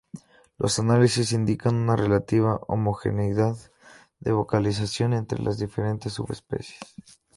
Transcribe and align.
Los 0.57 0.79
análisis 0.79 1.31
indican 1.31 1.75
una 1.75 1.95
relativa 1.95 2.59
homogeneidad 2.67 3.55
de 4.19 4.31
vocalización 4.31 5.13
entre 5.13 5.37
las 5.43 5.59
diferentes 5.59 6.13
subespecies. 6.13 6.79